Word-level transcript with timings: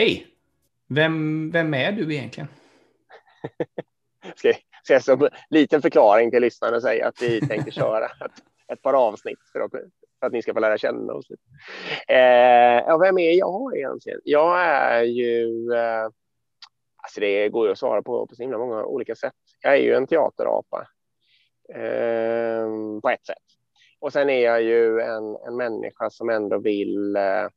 Hej! 0.00 0.26
Vem, 0.88 1.50
vem 1.50 1.74
är 1.74 1.92
du 1.92 2.14
egentligen? 2.14 2.48
ska, 4.36 4.52
ska 4.82 4.92
jag 4.92 5.02
som 5.02 5.28
liten 5.50 5.82
förklaring 5.82 6.30
till 6.30 6.42
lyssnarna 6.42 6.80
säga 6.80 7.08
att 7.08 7.22
vi 7.22 7.40
tänker 7.48 7.70
köra 7.70 8.04
ett, 8.04 8.32
ett 8.72 8.82
par 8.82 8.94
avsnitt 8.94 9.38
för 9.52 9.60
att, 9.60 9.70
för 10.20 10.26
att 10.26 10.32
ni 10.32 10.42
ska 10.42 10.54
få 10.54 10.60
lära 10.60 10.78
känna 10.78 11.12
oss 11.12 11.30
lite. 11.30 11.42
Eh, 12.08 12.84
ja, 12.86 12.98
vem 12.98 13.18
är 13.18 13.32
jag 13.32 13.76
egentligen? 13.76 14.20
Jag 14.24 14.62
är 14.62 15.02
ju... 15.02 15.72
Eh, 15.72 16.04
alltså 16.96 17.20
det 17.20 17.48
går 17.48 17.66
ju 17.66 17.72
att 17.72 17.78
svara 17.78 18.02
på 18.02 18.26
på 18.26 18.34
så 18.34 18.42
himla 18.42 18.58
många 18.58 18.84
olika 18.84 19.14
sätt. 19.14 19.34
Jag 19.62 19.72
är 19.72 19.82
ju 19.82 19.94
en 19.94 20.06
teaterapa 20.06 20.86
eh, 21.74 22.66
på 23.02 23.10
ett 23.10 23.26
sätt. 23.26 23.36
Och 23.98 24.12
sen 24.12 24.30
är 24.30 24.44
jag 24.44 24.62
ju 24.62 25.00
en, 25.00 25.36
en 25.46 25.56
människa 25.56 26.10
som 26.10 26.30
ändå 26.30 26.58
vill... 26.58 27.16
Eh, 27.16 27.48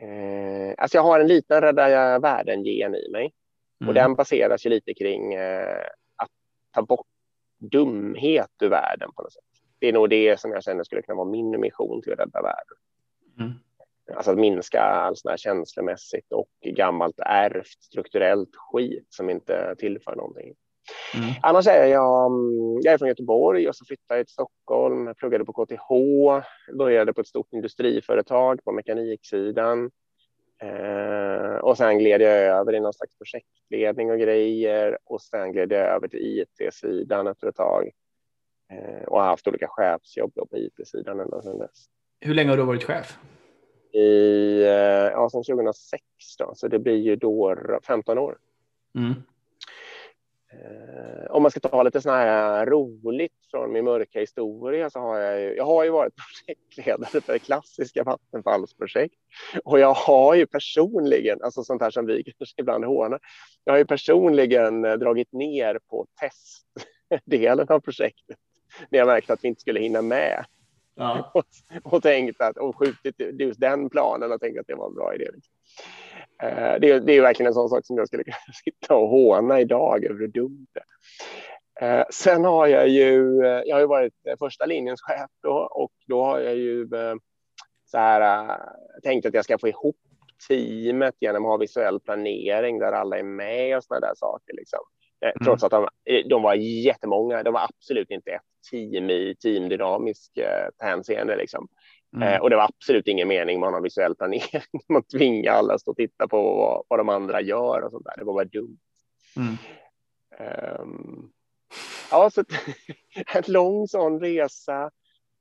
eh 0.00 0.74
alltså 0.78 0.96
jag 0.96 1.02
har 1.02 1.20
en 1.20 1.26
liten 1.26 1.60
rädda 1.60 2.18
världen-gen 2.18 2.94
i 2.94 3.10
mig. 3.10 3.32
Mm. 3.80 3.88
Och 3.88 3.94
den 3.94 4.14
baseras 4.14 4.66
ju 4.66 4.70
lite 4.70 4.94
kring 4.94 5.34
eh, 5.34 5.86
att 6.16 6.30
ta 6.74 6.82
bort 6.82 7.06
dumhet 7.58 8.50
ur 8.62 8.68
världen 8.68 9.10
på 9.16 9.22
något 9.22 9.32
sätt. 9.32 9.42
Det 9.78 9.88
är 9.88 9.92
nog 9.92 10.10
det 10.10 10.40
som 10.40 10.52
jag 10.52 10.62
känner 10.62 10.84
skulle 10.84 11.02
kunna 11.02 11.16
vara 11.16 11.28
min 11.28 11.60
mission 11.60 12.02
till 12.02 12.12
att 12.12 12.18
rädda 12.18 12.42
världen. 12.42 12.76
Mm. 13.40 13.52
Alltså 14.14 14.30
att 14.30 14.38
minska 14.38 14.80
all 14.80 15.16
sån 15.16 15.30
här 15.30 15.36
känslomässigt 15.36 16.32
och 16.32 16.48
gammalt 16.60 17.20
ärvt 17.20 17.82
strukturellt 17.82 18.56
skit 18.56 19.06
som 19.08 19.30
inte 19.30 19.74
tillför 19.78 20.16
någonting. 20.16 20.54
Mm. 21.14 21.34
Annars 21.42 21.66
är 21.66 21.86
jag, 21.86 22.32
jag 22.82 22.94
är 22.94 22.98
från 22.98 23.08
Göteborg 23.08 23.68
och 23.68 23.76
så 23.76 23.84
flyttade 23.84 24.20
jag 24.20 24.26
till 24.26 24.32
Stockholm, 24.32 25.14
pluggade 25.14 25.44
på 25.44 25.52
KTH, 25.52 25.88
började 26.78 27.12
på 27.12 27.20
ett 27.20 27.26
stort 27.26 27.52
industriföretag 27.52 28.64
på 28.64 28.72
mekaniksidan. 28.72 29.90
Eh, 30.62 31.56
och 31.56 31.76
sen 31.76 31.98
gled 31.98 32.20
jag 32.20 32.30
över 32.30 32.74
i 32.74 32.80
någon 32.80 32.92
slags 32.92 33.18
projektledning 33.18 34.10
och 34.10 34.18
grejer 34.18 34.98
och 35.04 35.22
sen 35.22 35.52
gled 35.52 35.72
jag 35.72 35.80
över 35.80 36.08
till 36.08 36.20
IT-sidan 36.20 37.26
efter 37.26 37.48
ett 37.48 37.56
tag 37.56 37.90
eh, 38.72 39.04
och 39.08 39.20
har 39.20 39.26
haft 39.26 39.48
olika 39.48 39.66
chefsjobb 39.68 40.34
på 40.34 40.58
IT-sidan 40.58 41.20
ända 41.20 41.42
sedan 41.42 41.58
dess. 41.58 41.86
Hur 42.20 42.34
länge 42.34 42.50
har 42.50 42.56
du 42.56 42.62
varit 42.62 42.84
chef? 42.84 43.18
I, 43.92 44.62
eh, 44.62 44.70
ja, 45.12 45.28
sedan 45.30 45.44
2006 45.44 46.02
då, 46.38 46.52
så 46.54 46.68
det 46.68 46.78
blir 46.78 46.96
ju 46.96 47.16
då 47.16 47.56
15 47.86 48.18
år. 48.18 48.38
Mm. 48.98 49.14
Eh, 50.52 51.30
om 51.30 51.42
man 51.42 51.50
ska 51.50 51.60
ta 51.60 51.82
lite 51.82 52.00
sån 52.00 52.12
här 52.12 52.66
roligt 52.66 53.32
från 53.50 53.72
min 53.72 53.84
mörka 53.84 54.20
historia 54.20 54.90
så 54.90 54.98
har 54.98 55.18
jag 55.18 55.40
ju, 55.40 55.56
jag 55.56 55.64
har 55.64 55.84
ju 55.84 55.90
varit 55.90 56.14
projektledare 56.46 57.22
för 57.22 57.32
det 57.32 57.38
klassiska 57.38 58.04
vattenfallsprojekt 58.04 59.14
och 59.64 59.78
jag 59.78 59.94
har 59.94 60.34
ju 60.34 60.46
personligen, 60.46 61.42
alltså 61.42 61.64
sånt 61.64 61.82
här 61.82 61.90
som 61.90 62.06
vi 62.06 62.22
kanske 62.38 62.60
ibland 62.60 62.84
hånar, 62.84 63.20
jag 63.64 63.72
har 63.72 63.78
ju 63.78 63.84
personligen 63.84 64.84
eh, 64.84 64.92
dragit 64.92 65.32
ner 65.32 65.80
på 65.90 66.06
testdelen 66.20 67.66
av 67.68 67.80
projektet 67.80 68.36
när 68.88 68.98
jag 68.98 69.06
märkte 69.06 69.32
att 69.32 69.44
vi 69.44 69.48
inte 69.48 69.60
skulle 69.60 69.80
hinna 69.80 70.02
med. 70.02 70.44
Ja. 70.94 71.30
Och, 71.34 71.44
och 71.82 72.02
tänkt 72.02 72.40
att, 72.40 72.56
och 72.56 72.78
skjutit 72.78 73.40
just 73.40 73.60
den 73.60 73.90
planen 73.90 74.32
och 74.32 74.40
tänkt 74.40 74.60
att 74.60 74.66
det 74.66 74.74
var 74.74 74.88
en 74.88 74.94
bra 74.94 75.14
idé. 75.14 75.30
Eh, 76.42 76.80
det, 76.80 76.90
är, 76.90 77.00
det 77.00 77.12
är 77.12 77.22
verkligen 77.22 77.46
en 77.46 77.54
sån 77.54 77.68
sak 77.68 77.86
som 77.86 77.96
jag 77.96 78.06
skulle 78.06 78.24
kunna 78.24 78.54
sitta 78.64 78.94
och 78.94 79.08
håna 79.08 79.60
idag 79.60 80.04
över 80.04 80.20
hur 80.20 80.28
dumt 80.28 80.66
det 80.74 80.80
är. 80.80 82.04
Sen 82.10 82.44
har 82.44 82.66
jag 82.66 82.88
ju, 82.88 83.44
eh, 83.44 83.62
jag 83.66 83.76
har 83.76 83.80
ju 83.80 83.86
varit 83.86 84.14
första 84.38 84.66
linjens 84.66 85.02
chef 85.02 85.30
då 85.42 85.68
och 85.70 85.92
då 86.06 86.24
har 86.24 86.40
jag 86.40 86.56
ju 86.56 86.82
eh, 86.82 87.14
så 87.90 87.98
här, 87.98 88.50
tänkt 89.02 89.26
att 89.26 89.34
jag 89.34 89.44
ska 89.44 89.58
få 89.58 89.68
ihop 89.68 89.96
teamet 90.48 91.14
genom 91.20 91.44
att 91.44 91.48
ha 91.48 91.56
visuell 91.56 92.00
planering 92.00 92.78
där 92.78 92.92
alla 92.92 93.18
är 93.18 93.22
med 93.22 93.76
och 93.76 93.84
sådana 93.84 94.06
där 94.06 94.14
saker. 94.14 94.54
Liksom. 94.54 94.80
Mm. 95.20 95.34
Trots 95.44 95.64
att 95.64 95.70
de, 95.70 95.88
de 96.28 96.42
var 96.42 96.54
jättemånga. 96.54 97.42
De 97.42 97.52
var 97.52 97.64
absolut 97.64 98.10
inte 98.10 98.30
ett 98.30 98.42
team 98.70 99.10
i 99.10 99.36
teamdynamisk 99.42 100.36
eh, 100.36 100.86
hänseende. 100.86 101.36
Liksom. 101.36 101.68
Mm. 102.16 102.28
Eh, 102.28 102.40
och 102.40 102.50
det 102.50 102.56
var 102.56 102.64
absolut 102.64 103.06
ingen 103.06 103.28
mening 103.28 103.60
med 103.60 103.70
ha 103.70 103.80
visuell 103.80 104.14
planering. 104.14 104.62
Man 104.88 105.02
tvingar 105.02 105.52
alla 105.52 105.74
att 105.74 105.80
stå 105.80 105.90
och 105.90 105.96
titta 105.96 106.28
på 106.28 106.42
vad, 106.42 106.84
vad 106.88 106.98
de 106.98 107.08
andra 107.08 107.40
gör 107.40 107.82
och 107.82 107.90
sånt 107.90 108.04
där. 108.04 108.14
Det 108.16 108.24
var 108.24 108.34
bara 108.34 108.44
dumt. 108.44 108.78
Mm. 109.36 109.56
Um, 110.80 111.30
ja, 112.10 112.30
så 112.30 112.44
en 113.34 113.42
lång 113.46 113.88
sån 113.88 114.20
resa. 114.20 114.90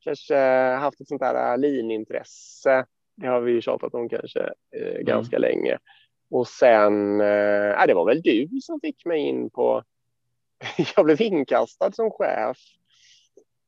Kanske 0.00 0.36
haft 0.74 1.00
ett 1.00 1.08
sånt 1.08 1.20
där 1.20 1.56
linintresse. 1.56 2.86
Det 3.16 3.26
har 3.26 3.40
vi 3.40 3.60
tjatat 3.60 3.94
om 3.94 4.08
kanske 4.08 4.40
eh, 4.76 4.90
mm. 4.90 5.04
ganska 5.04 5.38
länge. 5.38 5.78
Och 6.30 6.48
sen, 6.48 7.20
eh, 7.20 7.86
det 7.86 7.94
var 7.94 8.06
väl 8.06 8.22
du 8.22 8.48
som 8.62 8.80
fick 8.80 9.04
mig 9.04 9.20
in 9.20 9.50
på... 9.50 9.82
jag 10.96 11.04
blev 11.04 11.20
inkastad 11.20 11.92
som 11.92 12.10
chef 12.10 12.58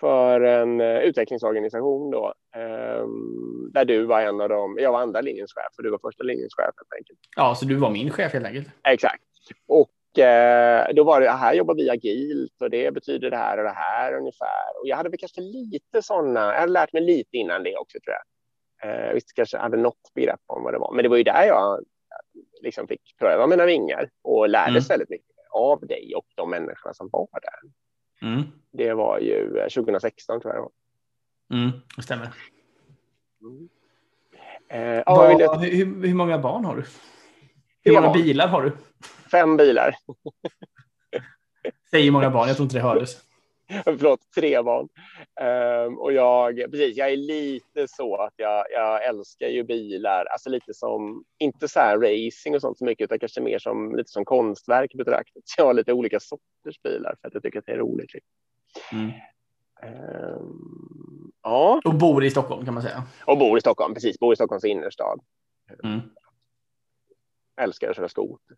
för 0.00 0.40
en 0.40 0.80
uh, 0.80 0.98
utvecklingsorganisation 0.98 2.10
då, 2.10 2.34
um, 2.56 3.70
där 3.72 3.84
du 3.84 4.04
var 4.04 4.20
en 4.20 4.40
av 4.40 4.48
dem. 4.48 4.76
Jag 4.80 4.92
var 4.92 5.00
andra 5.00 5.20
linjens 5.20 5.54
chef 5.54 5.74
och 5.76 5.82
du 5.82 5.90
var 5.90 5.98
första 5.98 6.24
linjens 6.24 6.54
chef 6.54 6.64
helt 6.64 6.94
enkelt. 6.98 7.18
Ja, 7.36 7.54
så 7.54 7.64
du 7.64 7.74
var 7.74 7.90
min 7.90 8.10
chef 8.10 8.32
helt 8.32 8.46
enkelt. 8.46 8.68
Exakt. 8.88 9.22
Och 9.68 9.90
uh, 10.18 10.94
då 10.94 11.04
var 11.04 11.20
det 11.20 11.30
här 11.30 11.54
jobbar 11.54 11.74
vi 11.74 11.90
agilt 11.90 12.62
och 12.62 12.70
det 12.70 12.94
betyder 12.94 13.30
det 13.30 13.36
här 13.36 13.58
och 13.58 13.64
det 13.64 13.76
här 13.76 14.14
ungefär. 14.14 14.80
Och 14.80 14.88
jag 14.88 14.96
hade 14.96 15.08
väl 15.08 15.18
kanske 15.18 15.40
lite 15.40 16.02
sådana. 16.02 16.40
Jag 16.40 16.60
hade 16.60 16.72
lärt 16.72 16.92
mig 16.92 17.02
lite 17.02 17.36
innan 17.36 17.62
det 17.62 17.76
också 17.76 17.98
tror 18.04 18.16
jag. 18.16 18.24
Uh, 18.84 19.14
visst 19.14 19.34
kanske 19.34 19.58
hade 19.58 19.76
något 19.76 20.14
begrepp 20.14 20.40
om 20.46 20.62
vad 20.62 20.74
det 20.74 20.78
var, 20.78 20.92
men 20.94 21.02
det 21.02 21.08
var 21.08 21.16
ju 21.16 21.22
där 21.22 21.44
jag 21.44 21.84
liksom 22.62 22.88
fick 22.88 23.16
pröva 23.18 23.46
mina 23.46 23.64
vingar 23.64 24.10
och 24.22 24.48
lärdes 24.48 24.90
mm. 24.90 24.94
väldigt 24.94 25.10
mycket 25.10 25.26
av 25.50 25.86
dig 25.86 26.14
och 26.16 26.26
de 26.34 26.50
människorna 26.50 26.94
som 26.94 27.08
var 27.12 27.28
där. 27.32 27.70
Mm. 28.28 28.42
Det 28.72 28.94
var 28.94 29.18
ju 29.18 29.68
2016 29.74 30.36
eh, 30.36 30.40
tror 30.40 30.54
jag 30.54 30.62
det 30.62 30.62
var. 30.62 30.72
Mm, 31.62 31.70
det 31.96 32.02
stämmer. 32.02 32.30
Mm. 33.42 33.68
Eh, 34.68 35.02
Var, 35.06 35.40
jag... 35.40 35.56
hur, 35.56 36.06
hur, 36.06 36.14
många 36.14 36.38
barn 36.38 36.64
har 36.64 36.76
du? 36.76 36.84
Hur 37.82 37.92
många 37.92 38.06
barn. 38.06 38.22
bilar 38.22 38.48
har 38.48 38.62
du? 38.62 38.72
Fem 39.30 39.56
bilar. 39.56 39.94
Säg 41.90 42.04
hur 42.04 42.10
många 42.10 42.30
barn, 42.30 42.48
jag 42.48 42.56
tror 42.56 42.64
inte 42.64 42.76
det 42.76 42.82
hördes. 42.82 43.16
förlåt, 43.84 44.20
tre 44.34 44.62
barn. 44.62 44.88
Um, 45.86 45.98
och 45.98 46.12
jag, 46.12 46.56
precis, 46.56 46.96
jag 46.96 47.12
är 47.12 47.16
lite 47.16 47.88
så 47.88 48.16
att 48.16 48.34
jag, 48.36 48.64
jag 48.70 49.04
älskar 49.04 49.48
ju 49.48 49.62
bilar, 49.62 50.24
alltså 50.24 50.50
lite 50.50 50.74
som, 50.74 51.24
inte 51.38 51.68
så 51.68 51.80
här 51.80 51.98
racing 51.98 52.54
och 52.54 52.60
sånt 52.60 52.78
så 52.78 52.84
mycket, 52.84 53.04
utan 53.04 53.18
kanske 53.18 53.40
mer 53.40 53.58
som 53.58 53.96
lite 53.96 54.10
som 54.10 54.24
konstverk 54.24 54.94
betraktat. 54.94 55.42
Så 55.44 55.60
jag 55.60 55.66
har 55.66 55.74
lite 55.74 55.92
olika 55.92 56.20
sorters 56.20 56.82
bilar 56.82 57.16
för 57.20 57.28
att 57.28 57.34
jag 57.34 57.42
tycker 57.42 57.58
att 57.58 57.66
det 57.66 57.72
är 57.72 57.78
roligt. 57.78 58.10
Mm. 58.92 59.10
Um, 59.82 61.32
ja. 61.42 61.80
Och 61.84 61.94
bor 61.94 62.24
i 62.24 62.30
Stockholm 62.30 62.64
kan 62.64 62.74
man 62.74 62.82
säga. 62.82 63.02
Och 63.26 63.38
bor 63.38 63.58
i 63.58 63.60
Stockholm, 63.60 63.94
precis, 63.94 64.18
bor 64.18 64.32
i 64.32 64.36
Stockholms 64.36 64.64
innerstad. 64.64 65.20
Mm. 65.84 66.00
Älskar 67.60 67.90
att 67.90 67.96
köra 67.96 68.08
skoter. 68.08 68.56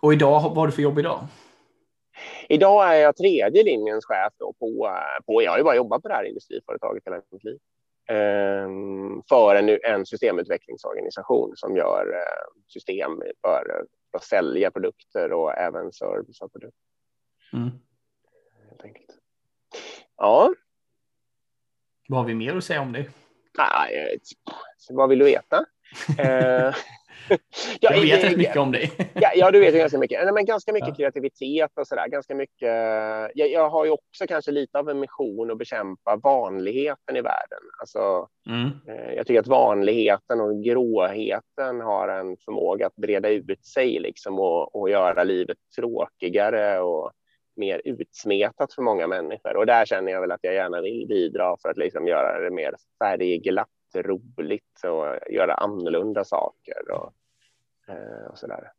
Och 0.00 0.12
idag, 0.12 0.40
vad 0.40 0.56
har 0.56 0.66
du 0.66 0.72
för 0.72 0.82
jobb 0.82 0.98
idag? 0.98 1.26
Idag 2.48 2.94
är 2.94 3.00
jag 3.00 3.16
tredje 3.16 3.62
linjens 3.62 4.04
chef 4.04 4.32
då 4.38 4.52
på, 4.52 4.98
på, 5.26 5.42
jag 5.42 5.50
har 5.50 5.58
ju 5.58 5.64
bara 5.64 5.76
jobbat 5.76 6.02
på 6.02 6.08
det 6.08 6.14
här 6.14 6.24
industriföretaget 6.24 7.02
hela 7.06 7.22
mitt 7.30 7.44
liv, 7.44 7.58
ehm, 8.08 9.22
för 9.28 9.56
en, 9.56 9.78
en 9.82 10.06
systemutvecklingsorganisation 10.06 11.52
som 11.56 11.76
gör 11.76 12.12
eh, 12.14 12.62
system 12.68 13.22
för, 13.40 13.84
för 14.10 14.18
att 14.18 14.24
sälja 14.24 14.70
produkter 14.70 15.32
och 15.32 15.58
även 15.58 15.92
service 15.92 16.42
av 16.42 16.48
produkter. 16.48 16.82
Mm. 17.52 17.70
Helt 18.68 18.84
enkelt. 18.84 19.21
Ja. 20.16 20.54
Vad 22.08 22.20
har 22.20 22.26
vi 22.26 22.34
mer 22.34 22.56
att 22.56 22.64
säga 22.64 22.80
om 22.80 22.92
det? 22.92 23.06
Nej, 23.58 24.18
vad 24.90 25.08
vill 25.08 25.18
du 25.18 25.24
veta? 25.24 25.64
Eh, 26.18 26.74
jag 27.80 28.00
vet 28.00 28.24
rätt 28.24 28.36
mycket 28.36 28.56
om 28.56 28.72
dig. 28.72 28.92
ja, 29.14 29.30
ja, 29.34 29.50
du 29.50 29.60
vet 29.60 29.74
ganska 29.74 29.98
mycket. 29.98 30.24
Nej, 30.24 30.34
men 30.34 30.44
ganska 30.44 30.72
mycket 30.72 30.88
ja. 30.88 30.94
kreativitet 30.94 31.70
och 31.74 31.86
så 31.86 31.94
där. 31.94 32.08
Ganska 32.08 32.34
mycket. 32.34 32.68
Jag, 33.34 33.50
jag, 33.50 33.70
har 33.70 33.84
ju 33.84 33.90
också 33.90 34.26
kanske 34.28 34.50
lite 34.50 34.78
av 34.78 34.88
en 34.88 35.00
mission 35.00 35.50
att 35.50 35.58
bekämpa 35.58 36.16
vanligheten 36.22 37.16
i 37.16 37.20
världen. 37.20 37.58
Alltså, 37.80 38.28
mm. 38.46 38.70
eh, 38.88 39.14
jag 39.14 39.26
tycker 39.26 39.40
att 39.40 39.46
vanligheten 39.46 40.40
och 40.40 40.62
gråheten 40.64 41.80
har 41.80 42.08
en 42.08 42.36
förmåga 42.44 42.86
att 42.86 42.96
breda 42.96 43.28
ut 43.28 43.66
sig 43.66 43.98
liksom 43.98 44.38
och, 44.38 44.76
och 44.76 44.90
göra 44.90 45.24
livet 45.24 45.58
tråkigare 45.76 46.80
och 46.80 47.12
mer 47.56 47.82
utsmetat 47.84 48.72
för 48.72 48.82
många 48.82 49.06
människor. 49.06 49.56
Och 49.56 49.66
där 49.66 49.84
känner 49.84 50.12
jag 50.12 50.20
väl 50.20 50.32
att 50.32 50.40
jag 50.42 50.54
gärna 50.54 50.80
vill 50.80 51.06
bidra 51.08 51.56
för 51.62 51.68
att 51.68 51.76
liksom 51.76 52.06
göra 52.06 52.40
det 52.40 52.50
mer 52.50 52.74
färgglatt 52.98 53.68
roligt 53.94 54.84
och 54.84 55.32
göra 55.32 55.54
annorlunda 55.54 56.24
saker 56.24 56.90
och, 56.90 57.12
eh, 57.88 58.26
och 58.30 58.38
så 58.38 58.46
där. 58.46 58.72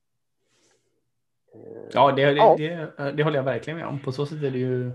Ja, 1.91 2.11
det, 2.11 2.25
det, 2.25 2.31
ja. 2.31 2.55
Det, 2.57 3.11
det, 3.11 3.23
håller 3.23 3.37
jag 3.37 3.43
verkligen 3.43 3.79
med 3.79 3.87
om. 3.87 3.99
På 3.99 4.11
så 4.11 4.25
sätt 4.25 4.43
är 4.43 4.51
det 4.51 4.57
ju 4.57 4.87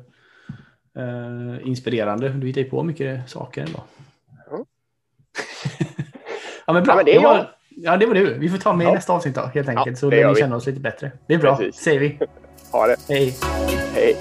eh, 0.97 1.69
inspirerande. 1.69 2.29
Du 2.29 2.47
hittar 2.47 2.61
ju 2.61 2.71
på 2.71 2.83
mycket 2.83 3.31
saker 3.31 3.63
ändå. 3.63 3.85
Mm. 4.51 4.65
ja, 6.67 6.73
men 6.73 6.83
bra. 6.83 6.93
Ja, 6.93 6.97
men 6.97 7.05
det, 7.05 7.19
var, 7.19 7.59
Ja, 7.81 7.97
det 7.97 8.07
var 8.07 8.15
du. 8.15 8.39
Vi 8.39 8.49
får 8.49 8.59
ta 8.59 8.73
med 8.73 8.87
ja. 8.87 8.95
nästa 8.95 9.13
avsnitt 9.13 9.35
då, 9.35 9.41
helt 9.41 9.69
enkelt. 9.69 9.87
Ja, 9.87 9.97
så 9.97 10.11
lär 10.11 10.29
vi 10.29 10.35
känna 10.35 10.57
oss 10.57 10.67
lite 10.67 10.81
bättre. 10.81 11.11
Det 11.27 11.35
är 11.35 11.39
bra, 11.39 11.57
Precis. 11.57 11.83
säger 11.83 12.01
vi. 12.01 12.19
Ha 12.73 12.87
det. 12.87 12.97
Hej. 13.09 13.35
Hej. 13.95 14.17